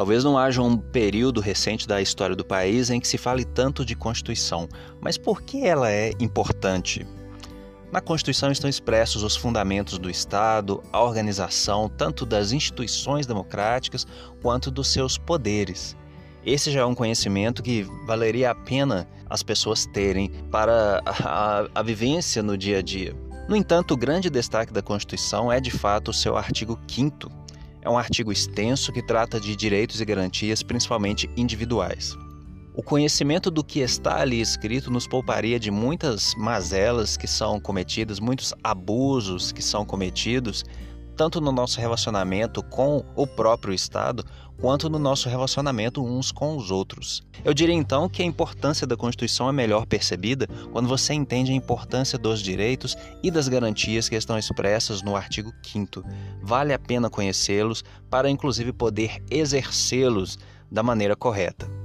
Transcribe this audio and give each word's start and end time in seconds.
Talvez 0.00 0.24
não 0.24 0.38
haja 0.38 0.62
um 0.62 0.78
período 0.78 1.42
recente 1.42 1.86
da 1.86 2.00
história 2.00 2.34
do 2.34 2.42
país 2.42 2.88
em 2.88 2.98
que 2.98 3.06
se 3.06 3.18
fale 3.18 3.44
tanto 3.44 3.84
de 3.84 3.94
Constituição, 3.94 4.66
mas 4.98 5.18
por 5.18 5.42
que 5.42 5.66
ela 5.66 5.92
é 5.92 6.12
importante? 6.18 7.06
Na 7.92 8.00
Constituição 8.00 8.50
estão 8.50 8.70
expressos 8.70 9.22
os 9.22 9.36
fundamentos 9.36 9.98
do 9.98 10.08
Estado, 10.08 10.82
a 10.90 11.02
organização 11.02 11.86
tanto 11.86 12.24
das 12.24 12.50
instituições 12.50 13.26
democráticas 13.26 14.06
quanto 14.40 14.70
dos 14.70 14.88
seus 14.88 15.18
poderes. 15.18 15.94
Esse 16.46 16.70
já 16.70 16.80
é 16.80 16.84
um 16.86 16.94
conhecimento 16.94 17.62
que 17.62 17.82
valeria 18.06 18.52
a 18.52 18.54
pena 18.54 19.06
as 19.28 19.42
pessoas 19.42 19.84
terem 19.84 20.30
para 20.50 21.02
a, 21.04 21.10
a, 21.10 21.68
a 21.74 21.82
vivência 21.82 22.42
no 22.42 22.56
dia 22.56 22.78
a 22.78 22.82
dia. 22.82 23.14
No 23.46 23.54
entanto, 23.54 23.92
o 23.92 23.98
grande 23.98 24.30
destaque 24.30 24.72
da 24.72 24.80
Constituição 24.80 25.52
é 25.52 25.60
de 25.60 25.70
fato 25.70 26.10
o 26.10 26.14
seu 26.14 26.38
artigo 26.38 26.80
5. 26.88 27.39
É 27.82 27.88
um 27.88 27.96
artigo 27.96 28.30
extenso 28.30 28.92
que 28.92 29.02
trata 29.02 29.40
de 29.40 29.56
direitos 29.56 30.00
e 30.00 30.04
garantias, 30.04 30.62
principalmente 30.62 31.30
individuais. 31.36 32.14
O 32.74 32.82
conhecimento 32.82 33.50
do 33.50 33.64
que 33.64 33.80
está 33.80 34.20
ali 34.20 34.40
escrito 34.40 34.90
nos 34.90 35.06
pouparia 35.06 35.58
de 35.58 35.70
muitas 35.70 36.34
mazelas 36.36 37.16
que 37.16 37.26
são 37.26 37.58
cometidas, 37.58 38.20
muitos 38.20 38.54
abusos 38.62 39.50
que 39.50 39.62
são 39.62 39.84
cometidos, 39.84 40.64
tanto 41.16 41.40
no 41.40 41.52
nosso 41.52 41.80
relacionamento 41.80 42.62
com 42.62 43.04
o 43.14 43.26
próprio 43.26 43.74
Estado, 43.74 44.24
quanto 44.60 44.90
no 44.90 44.98
nosso 44.98 45.28
relacionamento 45.28 46.04
uns 46.04 46.30
com 46.30 46.56
os 46.56 46.70
outros. 46.70 47.22
Eu 47.44 47.54
diria 47.54 47.74
então 47.74 48.08
que 48.08 48.22
a 48.22 48.26
importância 48.26 48.86
da 48.86 48.96
Constituição 48.96 49.48
é 49.48 49.52
melhor 49.52 49.86
percebida 49.86 50.46
quando 50.70 50.88
você 50.88 51.14
entende 51.14 51.50
a 51.50 51.54
importância 51.54 52.18
dos 52.18 52.42
direitos 52.42 52.96
e 53.22 53.30
das 53.30 53.48
garantias 53.48 54.08
que 54.08 54.16
estão 54.16 54.38
expressas 54.38 55.02
no 55.02 55.16
artigo 55.16 55.52
5. 55.62 56.04
Vale 56.42 56.74
a 56.74 56.78
pena 56.78 57.08
conhecê-los 57.08 57.82
para, 58.10 58.28
inclusive, 58.28 58.72
poder 58.72 59.22
exercê-los 59.30 60.38
da 60.70 60.82
maneira 60.82 61.16
correta. 61.16 61.79